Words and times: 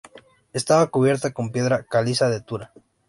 Estaba 0.51 0.87
cubierta 0.87 1.31
con 1.31 1.51
piedra 1.51 1.83
caliza 1.87 2.27
de 2.27 2.41
Tura. 2.41 2.73